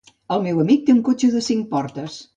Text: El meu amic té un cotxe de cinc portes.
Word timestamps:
El 0.35 0.39
meu 0.45 0.61
amic 0.63 0.81
té 0.87 0.95
un 0.95 1.03
cotxe 1.11 1.31
de 1.37 1.45
cinc 1.49 1.71
portes. 1.77 2.21